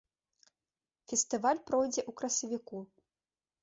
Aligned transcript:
Фестываль 1.13 1.63
пройдзе 1.71 2.01
ў 2.09 2.19
красавіку. 2.19 2.77